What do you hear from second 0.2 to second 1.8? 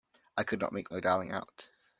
I could not make my darling out.